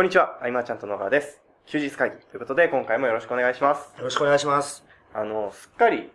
[0.00, 1.42] こんにちは、あいまちゃんと野川です。
[1.66, 3.92] 休日会議ということで、今回もよろしくお願いします。
[3.98, 4.82] よろしくお願いします。
[5.12, 6.10] あの、すっかり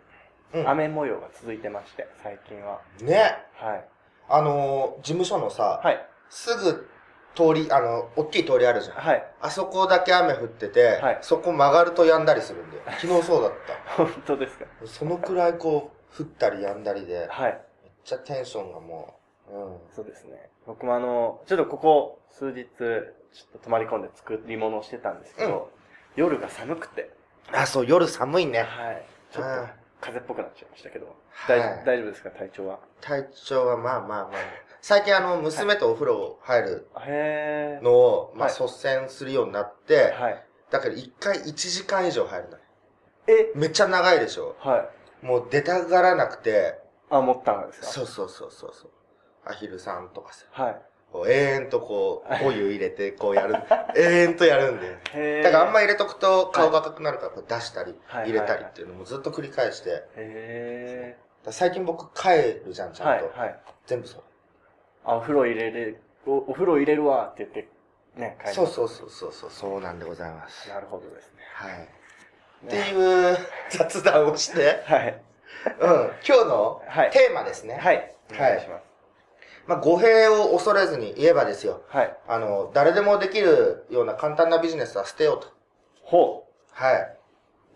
[0.54, 2.80] うん雨模様が続いてまして、最近は。
[3.00, 3.36] ね。
[3.54, 3.84] はい。
[4.28, 6.04] あのー、事務所のさ、はい。
[6.28, 6.88] すぐ
[7.36, 8.96] 通り、あの、大きい通りあるじゃん。
[8.96, 9.24] はい。
[9.40, 12.82] あそこだけ雨降ってて、はいそこ曲がると止んだりするんで。
[12.98, 13.52] 昨日そうだっ
[13.96, 14.64] 本当ですか？
[14.80, 14.86] た。
[14.88, 17.60] そのくらいこう、降ったり止んだりで、めっはい。
[18.02, 19.78] ちゃテンションがもう、うん。
[19.94, 20.50] そうですね。
[20.66, 25.70] 僕もあの、ちょっとここ数日、ちょっと泊まり込んで作り物をしてたんですけど、
[26.16, 27.10] 夜が寒くて、
[27.52, 28.60] あ、そう、夜寒いね。
[28.60, 29.04] はい。
[29.30, 29.68] ちょっとうん
[29.98, 32.30] 風邪っぽくなっちゃいましたけど、はい大大丈夫ですか？
[32.30, 32.78] 体調は？
[33.00, 34.30] 体調はまあまあまあ。
[34.82, 36.88] 最近あの、娘とお風呂入る。
[37.82, 40.46] のを、まあ、はい率先するようになって、はい。
[40.70, 42.56] だから一回1時間以上入るの。
[43.28, 43.52] え？
[43.54, 44.88] めっちゃ長いでしょは
[45.22, 45.26] い。
[45.26, 46.78] もう出たがらなくて、
[47.10, 47.86] あ、持ったんですか？
[47.86, 48.90] そうそうそうそうそう。
[49.46, 50.76] アヒルさんとかさ、はい。
[51.12, 53.54] こう永遠とこう、お湯入れてこうやる。
[53.96, 54.80] 永遠とやるん
[55.12, 55.42] で。
[55.42, 60.04] だからあんま入れとくと顔が赤くなるからこう出したり、はい入れたりっていうのもずっと繰り返して。
[60.16, 63.38] へら最近僕帰るじゃん、ちゃんと。
[63.38, 63.58] はい。
[63.86, 64.22] 全部そう。
[65.04, 67.68] あ、お風呂入れる、おお風呂入れるわって言って、
[68.16, 70.68] ね、帰りそうそうそうそうそう、そうなんでございます。
[70.68, 71.42] なるほどですね。
[71.54, 71.88] はい。
[72.66, 73.38] ってねいう
[73.70, 75.22] 雑談をして、はい。
[75.80, 77.76] うん、今日のはいテーマですね。
[77.76, 78.14] はい。
[78.34, 78.85] お願いします。
[79.66, 81.82] まあ、語弊を恐れずに言えばですよ。
[81.88, 82.16] はい。
[82.28, 85.48] あの、誰でもできるような簡単なビジネスは捨てようと。
[86.02, 87.16] ほはい。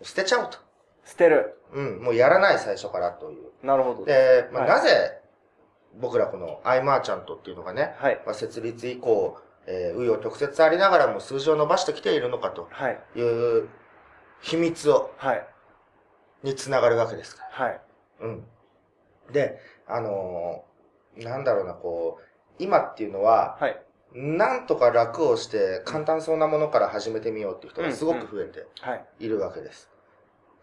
[0.01, 0.57] 捨てちゃおうと。
[0.57, 0.61] う。
[1.07, 1.57] 捨てる。
[1.73, 3.65] うん、もうやらない最初からという。
[3.65, 4.05] なるほど。
[4.05, 5.21] で、まあ、はいなぜ、
[5.99, 8.21] 僕らこのアイマーチャントっていうのがね、はい。
[8.25, 12.99] まあ、設立以降、えー、紆余曲折ありながらも数字を伸ばしてきているのかとはい。
[13.15, 13.67] いう
[14.41, 15.47] 秘密を、はい。
[16.43, 17.81] につながるわけですかはい。
[18.21, 18.27] ら。
[18.27, 18.43] うん。
[19.31, 20.70] で、あのー
[21.17, 22.23] なんだろうな、こう、
[22.59, 23.81] 今っていうのは、はい。
[24.13, 29.05] なんとか楽をして簡単そうなものから始めてみようっていう人がすごく増えてはい。
[29.19, 29.89] いるわけです。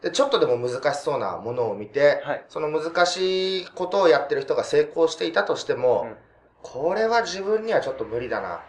[0.02, 2.44] で、ちょっとでも難しそうなものを見て、はい。
[2.48, 6.16] その難しいことをやってる人が成功していたとしても、うん
[6.60, 8.60] これは自分にはちょっと無理だな。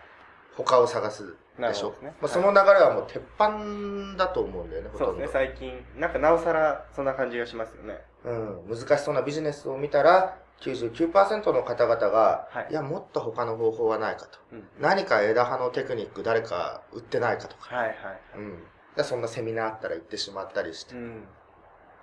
[0.56, 1.36] 他を探す
[1.68, 1.94] でしょ。
[2.02, 2.14] ね。
[2.22, 5.12] まあ、そはいの流れはもう鉄板だと思うんだよね、ほとど。
[5.12, 5.86] そうんですね、最近。
[5.98, 8.00] なんかなおさらそんな感じがしますよね。
[8.24, 14.40] うん、難しそうなビジネスを見たら、99%の方々が、はいい、や、もっと他の方法はないかと。
[14.52, 14.68] うん。
[14.80, 17.76] 何か枝葉のテクニック誰か売ってないかとか。
[17.76, 17.96] はいはい。
[18.36, 18.64] うん。
[18.96, 20.96] でそんなセミナーあったら行ってしまったりして。
[20.96, 21.28] うん。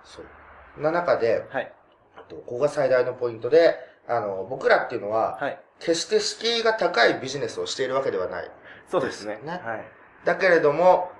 [0.03, 0.25] そう。
[0.73, 1.71] そんな中で、はい。
[2.15, 3.75] あとここが最大のポイントで、
[4.07, 5.59] あの、僕らっていうのは、はい。
[5.79, 8.51] 決して敷居が高いビジネスをしているわけではない。
[8.89, 9.39] そうですね。
[9.45, 9.85] はい。
[10.25, 11.11] だけれども、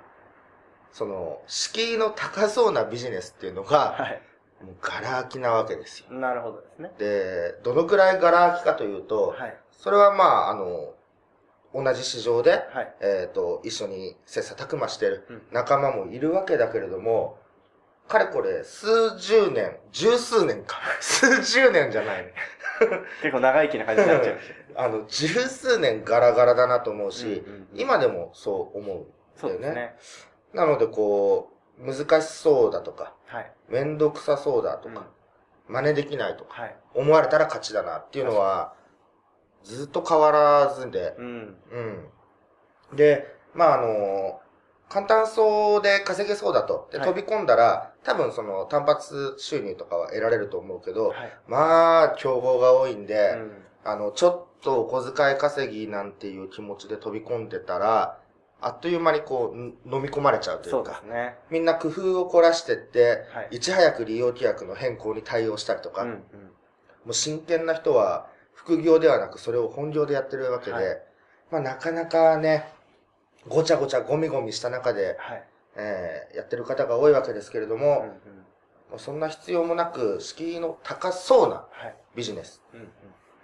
[0.91, 4.21] その、敷居の高そうなビジネスっていうのが、はい。
[4.63, 6.11] もうガラ空きなわけですよ。
[6.11, 6.91] なるほどですね。
[6.97, 9.57] で、どのくらいガラ空きかというと、はい。
[9.71, 10.95] それはまあ、あの、
[11.73, 12.95] 同じ市場で、はい。
[13.01, 17.37] えっ、と、一緒に切磋琢磨してるうん仲間もいるわけだけれども、
[18.07, 20.77] かれこれ数十年、十数年か。
[21.01, 22.33] 数十年じゃないね。
[23.21, 24.79] 結構長生きな感じになっちゃいましたけど。
[24.81, 29.05] あの、十数年ガラガラだなと思うし、うんうんうん今でもそう思う。
[29.35, 29.95] そうですね。
[30.53, 33.51] なのでこう、難しそうだとか、はい。
[33.67, 35.03] めんどくさそうだとうんか、
[35.67, 36.75] 真似できないとか、はい。
[36.93, 38.73] 思われたら勝ちだなっていうのは、
[39.63, 41.57] ずっと変わらずで、うん。
[42.91, 42.95] うん。
[42.95, 44.41] で、まああの、
[44.89, 46.87] 簡単そうで稼げそうだと。
[46.91, 51.31] で、はい飛び込んだら、多分その単発収入とかは得られると思うけど、はい。
[51.45, 53.51] まあ、競合が多いんうで、ん。
[53.83, 58.17] あの、ちょっとお小遣い稼ぎなんていう気持ちで飛び込んでたら、
[58.61, 61.35] あっという間にこう、ん飲み込まれちゃうといそうか、すね。
[61.49, 63.57] みんな工夫を凝らしてって、はい。
[63.57, 66.21] いち早く利用規約の変更に対応したりとか、もうんうん。
[67.11, 71.01] う真剣な人は副業ではなくそれを本業でやってるわけで、はい
[71.51, 72.69] まあなかなかね、
[73.49, 75.43] ごちゃごちゃゴミゴミした中で、はい。
[75.77, 77.99] えーやってる方が多いわけですけれども、
[78.91, 78.99] うんうん。
[78.99, 81.95] そんな必要もなく、敷居の高そうなはい。
[82.15, 82.61] ビジネス。
[82.73, 82.91] うん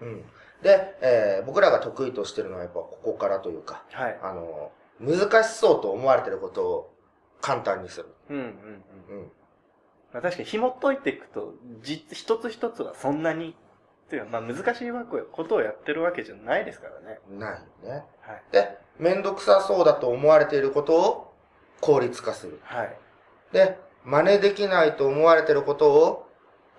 [0.02, 0.14] うん。
[0.14, 0.26] うん。
[0.62, 4.20] で、えー僕らが得意としてるのはやっぱここからというか、はい。
[4.22, 6.94] あの、難しそうと思われてることを
[7.42, 8.08] 簡単にする。
[8.30, 8.44] うんうん
[9.10, 9.20] うん。
[9.20, 9.32] うん。
[10.14, 13.56] まあ、確かに紐解いていくと、じ、一つ一つはそんなに、
[14.06, 14.92] っていうか、まあ難しい
[15.32, 17.20] ことをやってるわけじゃないですからね。
[17.30, 18.06] ないね。
[18.22, 18.44] はい。
[18.52, 21.33] で、めんどくさそうだと思われていることを
[21.84, 22.62] 効率化する。
[22.64, 22.96] はい。
[23.52, 26.30] で、真似できないと思われていることを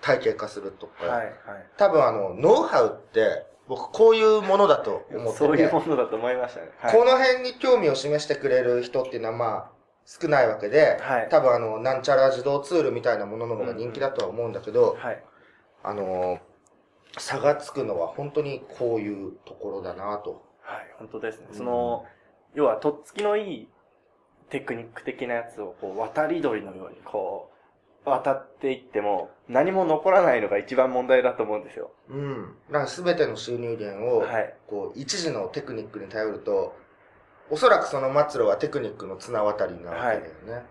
[0.00, 1.04] 体系化するとか。
[1.04, 1.26] はい。
[1.26, 1.34] はい。
[1.76, 6.70] 多分あの、ノウハウって、僕こういうものだと思ってて、そういうものだと思いましたね。
[6.78, 6.92] はい。
[6.92, 9.70] この辺に興味を示してくれる人っていうのはまあ、
[10.06, 15.22] 少ないわけで、はい多分あの、なんちゃら自動ツールみたいなものの方が人気だとは思うんだけど、はい。
[15.82, 16.38] あの、
[17.18, 20.44] 差がつくのは本当にこういうところだなと。
[20.62, 20.94] はい。
[20.98, 21.48] 本当ですね。
[21.50, 22.06] うんその、
[22.54, 23.68] 要は、とっつきのいい
[24.50, 27.50] テクニック的なやつを、こう、渡り鳥のように、こ
[28.06, 31.90] う、渡っていっても、何も残らないのが一番問題だと思うんですよ。
[32.08, 32.56] うん。
[32.70, 34.54] だから全ての収入源を、はい。
[34.66, 36.76] こう、一時のテクニックに頼ると、
[37.50, 40.66] おそらくその末路はテクニックの綱渡りなわけだよね。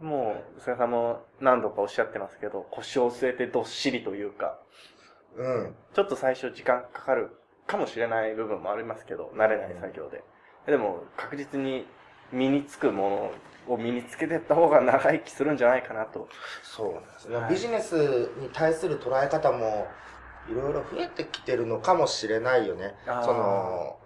[0.00, 0.06] うん。
[0.06, 4.58] もう、菅さんも何度かおっしゃってますけど、腰を据えてどっしりというか、
[5.36, 5.74] うん。
[5.94, 7.30] ちょっと最初時間かかる
[7.66, 10.22] かもしれない部分もありますけど、慣れない作業で。
[10.66, 11.86] でも、確実に
[12.32, 13.32] 身につくも
[13.66, 16.28] のを身につけていった方が長生きするんじゃないかなと。
[16.62, 17.36] そうなんですね。
[17.36, 19.88] はいビジネスに対する捉え方も、
[20.48, 22.94] いろいろ増えてきてるのかもしれないよね。
[23.22, 23.98] その、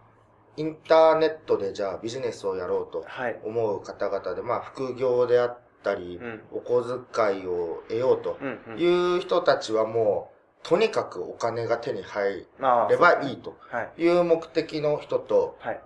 [0.56, 3.40] インターネットでじゃあビジネスをやろうとはい。
[3.44, 6.42] 思う方々で、まあ副業であったり、うん。
[6.52, 8.38] お小遣いを得ようと。
[8.76, 8.86] い
[9.18, 10.30] う人たちはも
[10.62, 12.46] う、とにかくお金が手に入
[12.88, 14.02] ればいいとはい。
[14.02, 15.80] いう目的の人と、はい。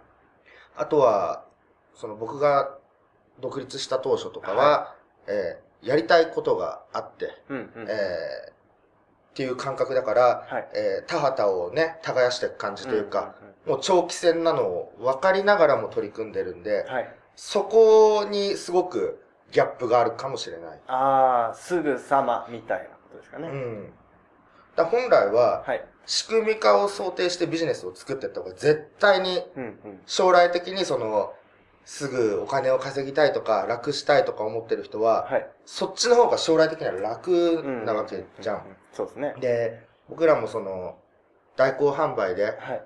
[0.78, 1.44] あとは、
[1.94, 2.76] その僕が
[3.40, 4.94] 独立した当初とかは、
[5.26, 7.86] えーやりたいことがあって、うん、うん。
[7.88, 8.52] えーっ
[9.34, 10.68] ていう感覚だから、はい。
[10.74, 13.36] えー田畑をね、耕していく感じというか、
[13.66, 17.14] んんもう長期戦なのを分かりながらも取り組んでるんで、うんはい。
[17.36, 19.22] そこにすごく
[19.52, 20.80] ギャップがあるかもしれない。
[20.88, 23.48] ああ、すぐさまみたいなことですかね。
[23.48, 23.92] うん。
[24.78, 25.84] だ本来は、はい。
[26.06, 29.42] 仕組み化を想定してビジネスを作っていった方が絶対に。
[30.06, 31.34] 将来的にその、
[31.84, 35.50] すぐお金を稼ぎたいとか楽したいとか思ってる人は、はい。
[35.66, 38.54] そっちの方が将来的には楽なわけじゃ。
[38.54, 39.34] うううそうですね。
[39.40, 40.96] で、僕らもその、
[41.56, 42.84] 代行販売で、はい。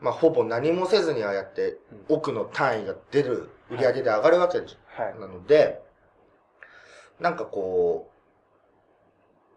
[0.00, 1.78] まあほぼ何もせずにああやって
[2.08, 5.18] うん奥の単位が出る、売り上げで上がるわけじはい。
[5.18, 5.80] なので、
[7.20, 8.12] なんかこう、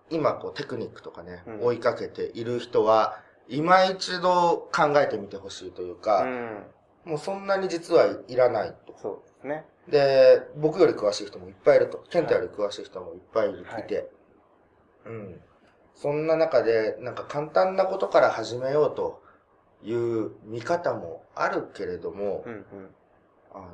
[0.09, 6.63] 今こうテクニックとかね、うん追いかけている人は、今一度考えてみてほしいというか、うん。
[7.05, 8.95] もうそんなに実はいらないと。
[8.97, 9.65] そうですね。
[9.87, 12.03] で、僕より詳しい人もいっぱいいると。
[12.09, 14.09] ケンタより詳しい人もいっぱいいるはいいて。
[15.05, 15.41] うん。
[15.93, 19.21] そんな中で、なんか簡単なことから始めようと
[19.83, 22.65] いう見方もあるけれども、うん、うん。
[23.53, 23.67] あの、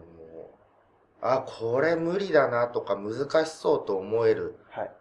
[1.21, 4.91] あ、これ無理だなとか難しそうと思える、はい。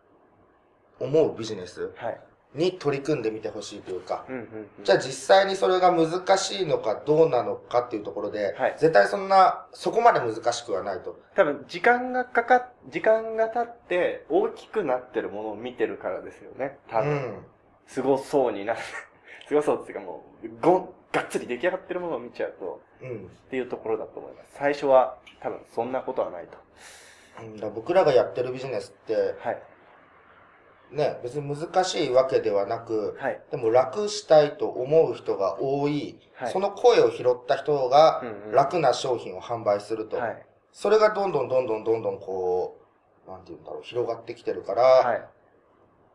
[1.00, 2.20] 思うビジネスはい。
[2.54, 4.24] に取り組んでみてほしいというか。
[4.82, 11.18] じゃあ実際にそれが難しいのかどうなのかっていうところで、はい絶対そんな、そこまで難しくはないと。
[11.36, 16.78] 多分、時間がかかっ、時間が経って、大きくなってるものを見てるからですよね。
[16.88, 17.12] 多分。
[17.12, 17.46] うん。
[17.86, 18.80] すごそうになる。
[19.46, 23.16] すごそうっていうかもう、ごん、がっつり出来上がってるものを見ちゃうと、うん。
[23.26, 24.50] っていうところだと思います。
[24.54, 26.58] 最初は、多分、そんなことはないと。
[27.42, 29.62] うんだ僕らがやってるビジネスって、はい。
[30.92, 33.40] ね、別に難しいわけではなく、はい。
[33.50, 40.46] でも楽したいと思う人が多い、はいその声を拾った人がうんうん楽な商品を販売すると、はい。
[40.72, 42.80] それがどんどんどんどんどんどんこ
[43.26, 45.28] う、なんて言うんだろう、広がってきてるから、はい。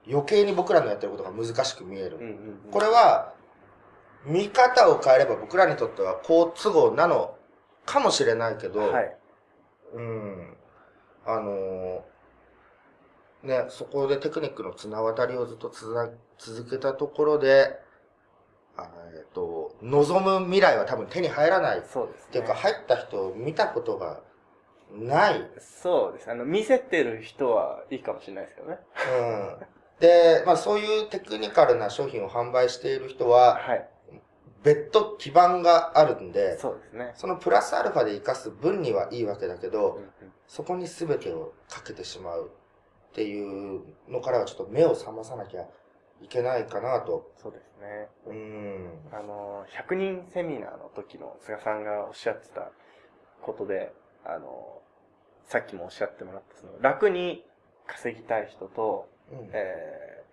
[0.10, 2.18] 余計に僕らのやってることが難しく見える。
[2.18, 2.28] うんうん
[2.66, 2.72] うん。
[2.72, 3.34] これは、
[4.26, 7.36] 見方を変えれば僕らにとっては好都合なの
[7.86, 9.18] かもしれないけど、はい。
[9.94, 10.58] うん。
[11.26, 12.02] あのー
[13.46, 17.80] ね、そこでテクニックの綱渡りをずっとつな続けたところで、
[18.78, 21.80] あえっと、望む未来は多分手に入らない。
[21.80, 22.28] っそうですね。
[22.32, 24.22] ていうか、入った人を見たことが
[24.92, 25.50] ない。
[25.60, 26.32] そうです。
[26.32, 28.80] あの、見せてる人はいいかもしれないですけどね。
[29.20, 29.24] う
[29.64, 30.00] ん。
[30.00, 33.90] で、まあそういうテクニカルな商品を販売している人は、はい。
[34.64, 37.14] 別途基盤があるんで、そうですね。
[37.16, 40.10] そのプラスアルファで活かす分にはいいわけだけど、うんうん
[40.48, 42.52] そこに全てをかけてしまう
[43.16, 45.62] っていうのからはちょっと目を覚まさなきゃ
[46.22, 47.32] いけないかなと。
[47.42, 48.10] そうですね。
[48.28, 48.90] うん。
[49.14, 52.72] あの、100人セミナーの時の菅さんがおっしゃってた
[53.42, 53.94] ことで、
[54.26, 54.82] あの、
[55.46, 57.46] さっきもおっしゃってもらった、その、楽に
[57.88, 60.26] 稼ぎたい人と、うんえー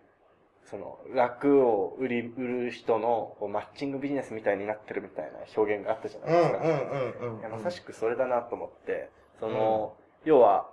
[0.65, 6.59] その、楽を売り、売る人のマッチングビジネスみたいになってるみたいな表現があったじゃないですか。
[6.59, 6.63] うん
[7.29, 10.71] うんうんまさしくそれだなと思って、その、要は、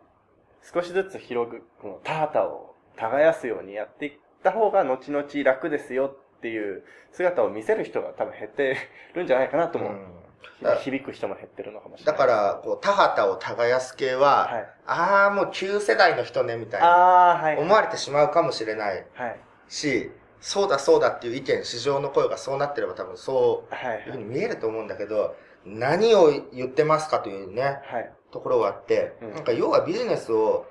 [0.62, 4.12] 少しずつ広く、この田畑を耕すようにやっていっ
[4.44, 8.78] た方が後々楽ですよっていう姿を見せる人が多分減って
[9.14, 9.92] るんじゃないかなと思う。
[9.92, 10.20] うん
[10.62, 12.18] だ響く人も減ってるのかもしれない。
[12.18, 14.68] だから、こう、田畑を耕す系は、はい。
[14.88, 17.58] ああ、もう旧世代の人ね、みたいな、はい。
[17.58, 19.40] 思われてしまうかもしれないはい。
[19.68, 20.12] し、
[20.42, 23.98] そうだそうだっていう意見、市場の声がそうなってれば多分そはい。
[23.98, 25.36] ういうふうに見えると思うんだけど、
[25.66, 28.14] 何を言ってますかというね、はい。
[28.32, 30.66] ところがあって、うんなんか要はビジネスを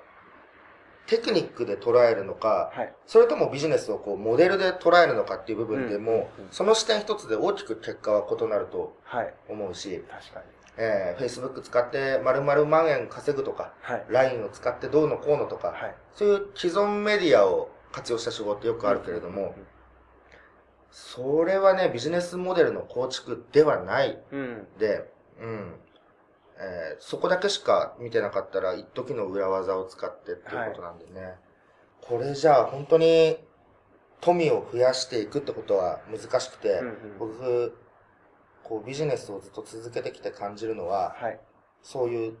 [1.07, 2.93] テクニックで捉えるのか、はい。
[3.07, 9.33] それともビジネスをこうモデルで捉えるのかっていう部分でも、うんうんうんその視点一つで大きく結果は異なるとはい。
[9.47, 10.45] 思うし、確かに。
[10.77, 14.05] えー、Facebook 使って丸々万円稼ぐとか、はい。
[14.09, 15.95] LINE を使ってどうのこうのとか、はい。
[16.13, 19.55] そういう既存メディアを活用した手法ってよくあるけれども、
[20.91, 24.67] それはね、ビジネスモデルの構築ではないうん。
[24.77, 25.73] で、うん。
[26.59, 31.35] えーそこだけしか見てなかったら、一時の裏技を使ってっていうことなんでね。
[32.01, 33.37] これじゃあ、本当に
[34.21, 37.77] 富を増やしていくってことは難しくて、うんうん僕、
[38.63, 41.39] こうビジネスをずっと続けてきて感じるのは、はい。
[41.81, 42.37] そういう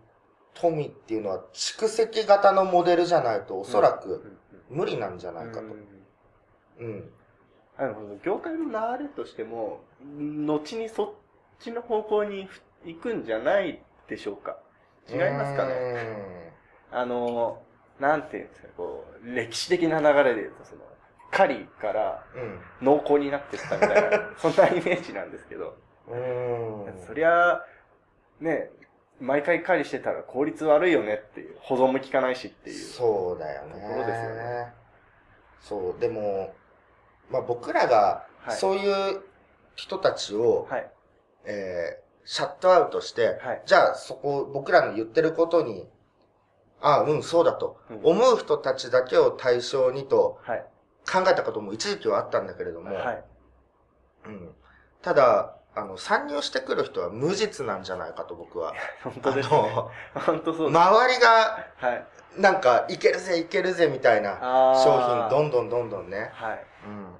[0.53, 4.37] 富っていうのは蓄積型のモデルじゃないとおそらく
[4.69, 5.61] 無理なんじゃうないかと。
[5.61, 5.71] ん
[6.79, 7.09] うん。
[7.77, 8.65] あの業界の
[8.97, 11.09] 流れとしても、後にそっ
[11.59, 12.49] ちの方向に
[12.83, 14.57] 行くんじゃないでしょうか？
[15.09, 15.93] 違いますかね？
[15.93, 16.53] ね。
[16.91, 17.61] あの、
[17.99, 20.81] なんていうんですか、こう、歴史的な流れで言うと、その、
[21.31, 22.59] 狩りからうん。
[22.81, 27.03] 濃厚になってったみたいな、 そんなイメージなんですけど、うん。
[27.05, 27.63] そりゃ、
[28.39, 28.71] ね、
[29.19, 32.75] 毎回狩りしてたら効率悪いよねっていう、保存も効かないしっていう。
[32.77, 33.73] そうだよね。
[33.73, 34.73] ところですよね。
[35.59, 36.55] そう、でも、
[37.29, 39.21] まあ僕らが、はいそういう
[39.75, 40.89] 人たちを、はい。
[41.45, 45.87] えーシャットアウトして、はいじゃあそこ、僕らの言ってることに、
[46.81, 50.65] ああ、うん、そうだと、うん思う人たちだけを対象にとはい。
[51.11, 53.23] 考えたことも一時期はあったんだけれども、はい。
[54.25, 54.49] うん、
[55.01, 58.73] ただ、あの、参入してくる人は無実なんじゃないかと僕は。
[59.03, 59.55] 本当ですね。
[60.13, 62.07] あ本当そうの、周りが、はい。
[62.37, 64.37] なんか、いけるぜ、いけるぜ、みたいな
[64.83, 66.29] 商品、どんどんどんどんね。
[66.33, 66.65] はい。
[66.85, 67.15] うん。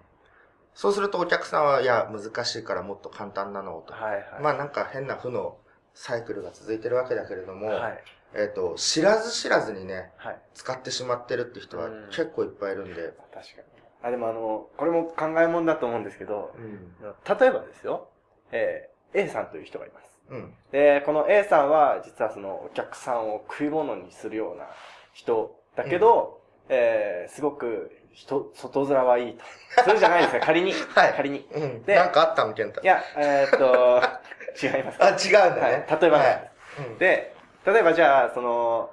[0.73, 3.93] そうするとお客さんは、いや、難しいからもっと簡単なのをと。
[3.93, 4.13] はい。
[4.13, 4.23] はい。
[4.41, 5.57] まあなんか変な負の
[5.93, 8.03] サイクルが続いてるわけだけれども、はい。
[8.35, 10.39] えっ、と、知らず知らずにね、はい。
[10.53, 12.93] 使ってしまってるって人はうん結構いっぱいいるんで。
[12.93, 13.79] 確かに。
[14.03, 16.93] あ、でもあの、これも考えもんだと思うんですけど、うん。
[17.01, 18.07] 例えばですよ、
[18.51, 20.19] えー A さんという人がいます。
[20.29, 20.53] うん。
[20.71, 24.67] で、この A さんは、実はそのお客さんを食い物にするような
[25.13, 29.43] 人だけど、えーすごく人、外面はいいと。
[29.83, 30.73] それじゃないですか、仮に。
[30.73, 31.47] はい仮に。
[31.53, 31.83] うん。
[31.83, 32.85] でなんかあったの、健太い。
[32.85, 34.01] や、えーっと、
[34.61, 35.03] 違います。
[35.03, 35.85] あ、違うんだね。
[35.87, 37.33] はい例えばはいうんで、
[37.65, 38.91] 例えばじゃあ、その、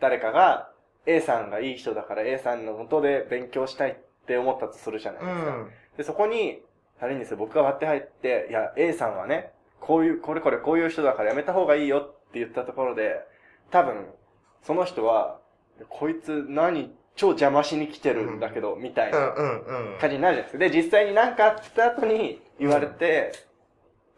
[0.00, 0.70] 誰かが
[1.06, 3.94] A さんがいい人だから A さんの元で勉強したいっ
[4.26, 5.46] て思ったとするじゃないですか。
[5.46, 5.70] うん。
[5.96, 6.62] で、そこに、
[6.98, 13.20] 仮にですよ、僕が割って入って、いや、A さんはね、こういう、これこれこういう人だからやめた方がいいよって言ったところで、
[13.70, 14.12] 多分、
[14.62, 15.38] その人は、
[15.88, 19.98] こいつ何、超邪魔しに来てるんだけど、みたいうんな。
[20.00, 20.58] 感じになるじゃないですか。
[20.58, 23.32] で、実際に何かあった後に言われて、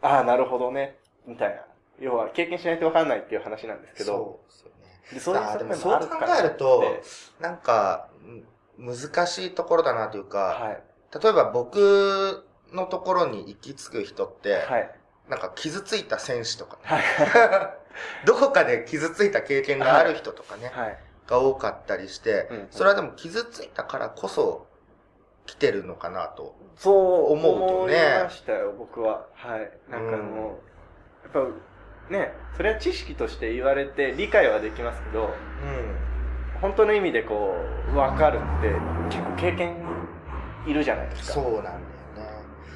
[0.01, 1.61] ああ、なるほどね、みたいな。
[1.99, 4.83] 要は、経験しないと分かんないっていう話なんですけど、そうですよね。
[5.13, 6.07] でそうでもそう考
[6.39, 6.83] えると
[7.39, 8.45] なんか、うん
[8.77, 10.83] 難しいところだなというか、はい。
[11.23, 14.89] 例えば僕のところに行き着く人って、はい。
[15.29, 17.03] なんか傷ついた選手とか、はい。
[18.25, 20.97] どこかで傷ついた経験がある人とかね、はい。
[21.27, 24.67] が多かったりして、うんそれはでも傷ついたからこそ
[25.45, 26.55] 来てるのかなと。
[26.75, 26.91] そ
[27.29, 29.25] う思うと思いねましたよ、僕は。
[29.33, 29.71] はい。
[29.89, 30.59] なんかも
[31.33, 31.47] う、やっ
[32.09, 35.29] ぱ、ね、それは知識として言われて理解はできますけど、うん。
[36.61, 37.55] 本当の意味でこ
[37.93, 38.69] う、わかるって、
[39.09, 39.75] 結構経験
[40.65, 41.33] いるじゃないですか。
[41.33, 41.83] そうなんだよね。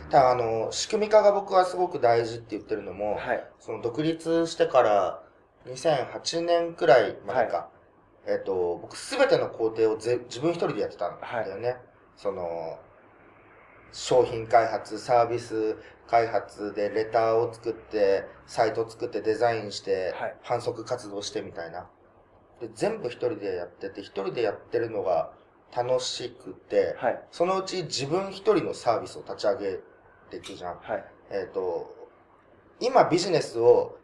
[0.09, 3.47] ただあの、仕組み化が僕はすごく大事って言ってるのも、はい。
[3.59, 5.23] その独立してから
[5.67, 7.69] 2008年くらいまでか、
[8.27, 11.77] えっ、と、僕すべての工程をぜ自分一人でやってたんだよね。
[12.17, 12.77] その、
[13.93, 21.87] 商品開発、サービス開発でレターを作って、サイト作ってデザインして、はい反則活動してみたいな。
[22.59, 25.31] で、全部一人でやってて、一人でやってるのが
[25.75, 27.21] 楽しくて、はい。
[27.31, 29.79] そのうち自分一人のサービスを立ち上げ
[30.29, 30.79] ていくじゃん。
[30.79, 31.05] はい。
[31.29, 31.95] えっ、と、
[32.79, 33.97] 今ビジネスを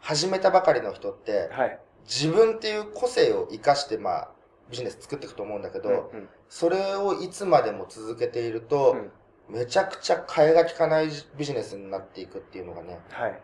[0.00, 1.80] 始めたばかりの人って、はい。
[2.04, 4.28] 自分っていう個性を活かして、まあ、
[4.70, 9.10] ビジネス作っていくと思うんだけど、うんうんそれをいつまでも続けていると、うん
[9.48, 13.40] めちゃくちゃ替えが利かないビジネスになっていくっていうのがね、はい。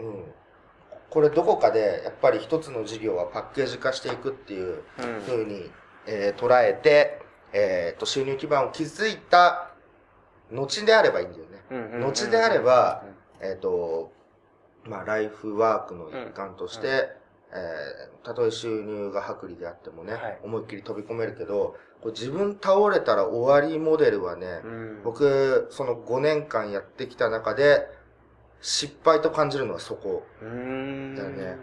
[0.00, 0.24] うん。
[1.10, 5.68] これどこかで、やっぱり一つの事業はパッケージ化していくっていううん風に、
[6.06, 7.20] えー捉えて、
[7.52, 9.72] えっ、と、収入基盤を築いた
[10.52, 11.62] 後であればいいんだよね。
[11.70, 13.04] うんうんうん後であれば、
[13.40, 14.12] えっ、と、
[14.84, 17.19] まあ、ライフワークの一環として、うん
[17.52, 27.88] えーたとえ収入が薄利であってもね、はい思いっきり飛び込めるけど、こう自分倒れたら終わりモデルはね、うん僕、その5年間やってきた中で、
[28.60, 30.22] 失敗と感じるのはそこ。
[30.42, 31.56] だよね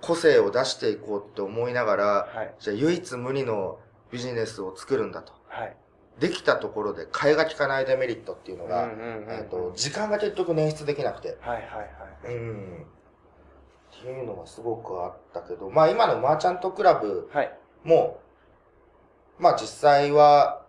[0.00, 2.54] 個性を出していこうって思いながら、はい。
[2.60, 3.78] じゃあ唯一無二の
[4.10, 5.32] ビジネスを作るんだと。
[5.48, 5.76] はい。
[6.20, 11.36] できたところで替えが利かないデメリットっていうのが、うんうんうんうんえっと、時間が結局捻出できなくて。
[11.40, 11.62] はいはい
[12.26, 12.34] はい。
[12.34, 12.86] うん。
[13.98, 17.52] っていうのがすごくあったけど、まあ今のマーチャントクラブはい。
[17.82, 18.20] も、
[19.38, 20.62] まあ実際は、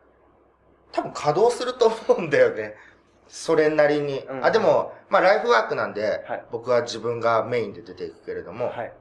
[0.92, 2.76] 多分稼働すると思うんだよね。
[3.28, 4.20] それなりに。
[4.20, 8.94] うんあ、でも、まあライフワークなんで、はい僕は自分がメインで出ていくけれども、はい。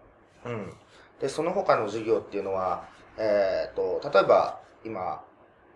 [0.44, 0.76] うん。
[1.20, 2.85] で、その他の授業っていうのは、
[3.16, 5.25] えっ、と、例えば、今、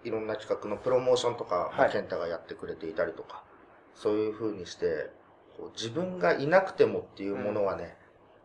[0.04, 3.42] いろんな企画のプロモーションとか、健太がやってくれていたりとか、
[3.94, 5.10] そういう風にして、
[5.56, 7.96] こう自分がいなくてもっていうものはね、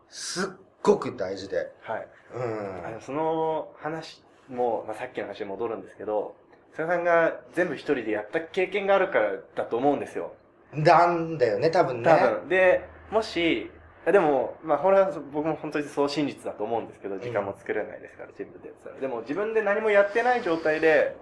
[0.10, 0.50] すっ
[0.82, 2.08] ごく大事で、はい。
[2.36, 2.86] うん。
[2.86, 6.36] あのその話も、まあ、さっきの話に戻るんですけど、
[6.74, 10.34] 菅さんが全部一人でやった経験があるからだと思うんですよ。
[10.74, 12.10] なんだよね、多分ね。
[12.10, 12.50] 多分。
[12.50, 13.72] で、もし、
[14.06, 19.00] でも、まあ、これは僕も本当にそう真実だと思うんですけど、時間も作れないですから、自分でやってたら。
[19.00, 21.18] でも自分で何もやってない状態で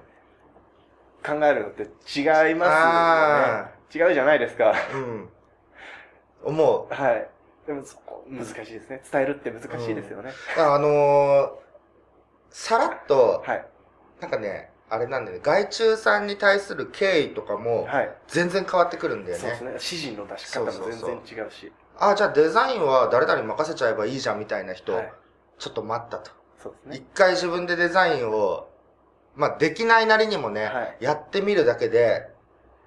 [1.25, 4.07] 考えるのって違いますあよね。
[4.07, 4.73] 違うじゃないですか。
[4.93, 5.29] うん。
[6.43, 6.93] 思う。
[6.93, 7.29] はい。
[7.67, 9.01] でもそこ、難しいですね。
[9.11, 10.31] 伝えるって難しいですよね。
[10.57, 11.49] あのー、
[12.49, 13.65] さらっと、はい。
[14.21, 18.11] なんかね、あれなんだよね、外注さんに対する敬意とかも、はい。
[18.27, 19.41] 全然変わってくるんだよね。
[19.41, 19.69] そうですね。
[19.71, 21.71] 指示の出し方も全そうそうそう然違うし。
[21.97, 25.13] ああ、じゃあデザインは誰々に任せちゃえばいいじゃんみたいな人、はい。
[25.57, 26.31] ちょっと待ったと。
[26.61, 27.07] そうです一、ね。
[27.13, 28.69] 回自分でデザインを、
[29.35, 32.29] まあ、できないなりにもね、はいやってみるだけで、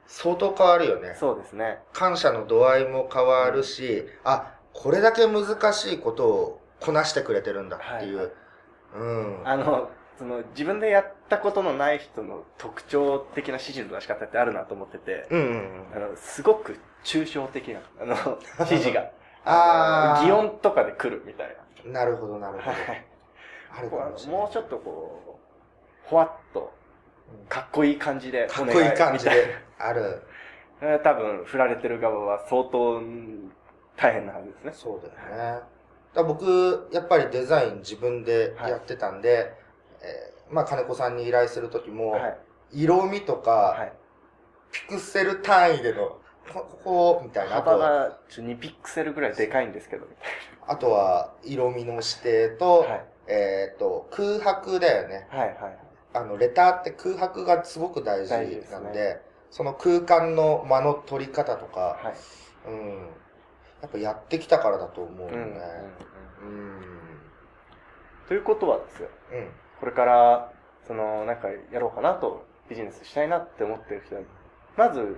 [0.06, 1.16] 相当変わるよね。
[1.20, 1.80] そうですね。
[1.92, 8.18] 感謝の度合いも変わるし、あ、これだけ難しいことをこなしてくれてるんだっていう。
[8.18, 8.28] はい
[8.94, 9.42] うん。
[9.44, 18.38] あの、その、自分でやったことのない人の特徴的な指示の出し方ってあるなと思ってて、うんうんあの、すごく抽象的な、あの、
[18.70, 19.10] 指示が。
[19.44, 21.92] あー擬音とかで来るみたいうん。
[21.92, 22.62] なるほど、なるな。
[22.62, 22.76] ほど。
[22.76, 23.06] はい。
[23.78, 24.40] あるかもしれない。
[24.40, 25.40] のもうちょっとこ
[26.06, 26.72] う、ほわっと、
[27.48, 29.30] かっこいい感じでかっこいい感じで
[29.78, 30.22] ある。
[30.80, 30.98] みたいな。
[31.00, 33.00] 多分、振られてる側は相当
[34.00, 34.72] 大変なはずですね。
[34.72, 35.60] そうだよね。
[36.14, 39.52] だ僕、やっぱりデザイン自分でやってたんで、
[40.00, 42.38] えーまあ金子さんに依頼するときも、はい。
[42.72, 43.92] 色味とか、はい。
[44.72, 46.18] ピクセル単位での、
[46.52, 47.56] こここ、みたいな。
[47.56, 50.12] 幅がちょ2ピクセルぐらいでかいんですけど、み
[50.66, 52.94] あとは、色味の指定と、たいな。
[52.94, 53.04] はい。
[53.28, 55.26] えっ、と、空白だよね。
[55.30, 55.78] はいはい。
[56.14, 62.14] あの、レターって空白がすごく大事大事ですねなんで、その空間の間の取り方とか、は
[62.66, 62.70] い。
[62.70, 63.08] うん。
[63.82, 65.60] やっぱやってきたからだと思ううんうんよね。
[66.42, 66.82] うんうん。
[68.28, 69.08] ということはですよ。
[69.32, 69.48] うん。
[69.80, 70.52] これから、
[70.86, 74.22] その、なんかやろうかなと、ビジネスしたいなって思ってる人は、
[74.76, 75.16] まず、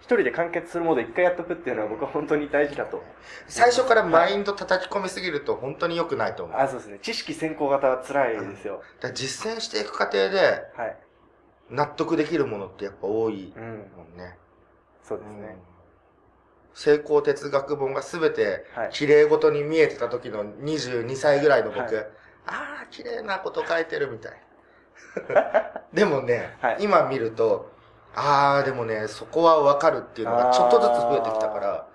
[0.00, 3.02] 一人で完結するモード一回やっとくっていうのは僕は本当に大事だと。
[3.48, 6.60] 最初からマインド叩き込みすぎると本当に良くないと思う。
[6.60, 6.98] あ、そうですね。
[7.00, 8.82] 知識先行型は辛いですよ。
[9.00, 10.38] ら実践していく過程で
[10.76, 10.96] はい。
[11.70, 13.62] 納得できるものってやっぱ多いうん。
[13.96, 14.36] もんね。
[15.02, 15.56] そうですね。
[16.74, 18.90] 成功哲学本が全てはい。
[18.90, 22.06] 綺麗ごとに見えてた時の22歳ぐらいの僕、はい
[22.46, 24.32] ああ、綺麗なこと書いてるみたい。
[25.94, 27.70] でもね、はい今見ると、
[28.14, 31.86] ああ、でもね、そこはわかるっていうのがちょっとずつ増えてきたから、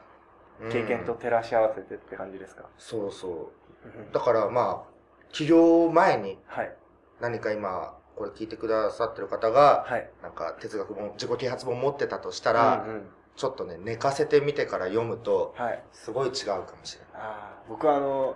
[0.62, 2.64] うん経験と照らし合わせてって感じですか？
[2.78, 3.88] そうそう。
[3.88, 4.90] うんだからまあ、
[5.32, 6.76] 起業前にはい。
[7.22, 10.10] 何か今、これ聞いてくださってる方が、はい。
[10.22, 15.82] なんか哲学本、自己啓発本持ってたとしたら、うんうんちょっとね、寝かせてみてから読むと、はい。
[15.94, 17.22] すごい違うかもしれない。
[17.24, 18.36] ああ、僕はあの、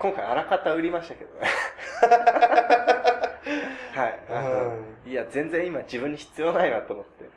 [0.00, 1.46] 今回あらかた売りましたけどね。
[3.94, 4.20] はい。
[4.28, 4.76] あの
[5.06, 7.30] いや、全然今自分に必要ないなと思って。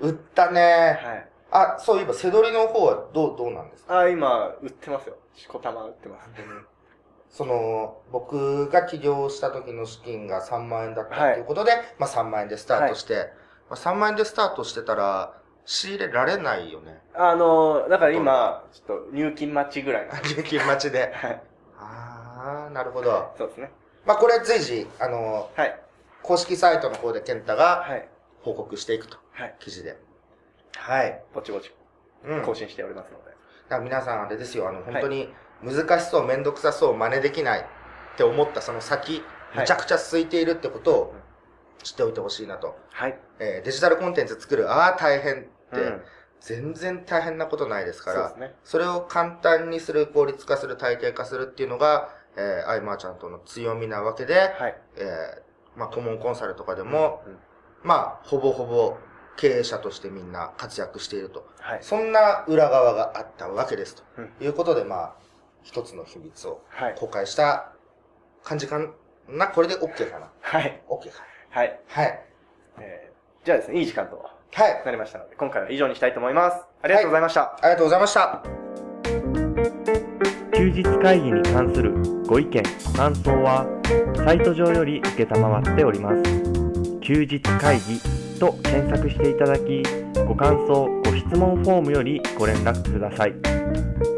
[0.00, 0.98] 売ったね。
[1.04, 1.28] はい。
[1.50, 3.94] あ、そういえば、背取りの方はどう、どうなんですか？
[3.94, 5.16] ああ、今、売ってますよ。
[5.34, 6.30] しこたま売ってます。
[7.28, 13.30] その、僕が起業した時の資金が3万円だったっていうことで、まあ3万円でスタートして、
[13.68, 15.34] まあ3万円でスタートしてたら、
[15.66, 17.00] 仕入れられないよね。
[17.14, 20.28] あの、だから今、ちょっと入金待ちぐらいなんで。
[20.40, 21.12] 現金待ちで。
[21.14, 21.42] はい。
[21.78, 23.34] あー、なるほど。
[23.36, 23.72] そうですね。
[24.04, 25.80] まあこれ随時、あの、はい。
[26.22, 28.08] 公式サイトの方で健太がはい。
[28.42, 29.18] 報告していくと。
[29.32, 29.54] はい。
[29.58, 29.98] 記事で。
[30.76, 31.22] はい。
[31.34, 31.74] ぼちぼち
[32.24, 32.42] うん。
[32.42, 33.30] 更新しておりますので。
[33.30, 33.36] だか
[33.76, 37.64] ら皆さんあれですよ、あの、本当に難しそう、めんどくさそう、真似できないっ
[38.16, 39.22] て思ったその先、はい
[39.56, 41.14] めちゃくちゃ空いているってことを
[41.82, 42.76] 知っておいてほしいなと。
[42.92, 43.18] はい。
[43.38, 45.48] えーデジタルコンテンツ作る、ああ、大変
[46.40, 48.54] 全然大変なことないですから、そね。
[48.64, 54.78] それを簡単にする、効率化する、体系化するっていうのが、えーアイマーちゃんとの強みなわけで、はい。
[54.96, 57.38] えーまあ、顧問コンサルとかでも、うん、
[57.82, 58.96] まあ、ほぼほぼ
[59.36, 61.46] 経営者としてみんな活躍していると。
[61.60, 61.78] はい。
[61.82, 64.04] そんな裏側があったわけです。
[64.18, 65.14] うんということで、まあ、
[65.62, 66.94] 一つの秘密をはい。
[66.96, 67.72] 公開した
[68.44, 68.78] 感じか
[69.28, 70.30] な、これで OK かな。
[70.40, 70.82] はい。
[70.88, 71.24] OK か。
[71.50, 71.80] はい。
[71.88, 72.24] はい。
[72.78, 74.16] えーじゃあですね、いい時間と
[74.52, 74.82] はい。
[74.84, 76.64] なりましたので、今回は以上にしたいと思います。
[76.82, 77.42] ありがとうございました。
[77.42, 78.42] ありがとうございました。
[80.56, 81.92] 休日会議に関する
[82.26, 83.66] ご意見、ご感想は、
[84.16, 86.22] サイト上より受けたまわっております。
[87.00, 88.00] 休日会議
[88.40, 89.82] と検索していただき、
[90.26, 94.15] ご感想、ご質問フォームよりご連絡ください。